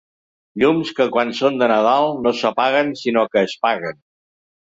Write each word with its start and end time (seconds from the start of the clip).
Llums 0.61 0.93
que, 0.99 1.05
quan 1.17 1.33
són 1.39 1.59
de 1.59 1.67
Nadal, 1.73 2.09
no 2.27 2.33
s'apaguen 2.39 2.89
sinó 3.05 3.27
que 3.35 3.43
es 3.51 3.57
paguen. 3.67 4.01